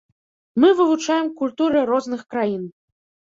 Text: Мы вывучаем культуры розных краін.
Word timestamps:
Мы 0.63 0.69
вывучаем 0.79 1.27
культуры 1.41 1.79
розных 1.91 2.23
краін. 2.35 2.67